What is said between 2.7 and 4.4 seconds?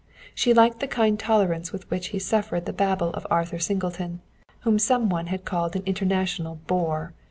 babble of Arthur Singleton,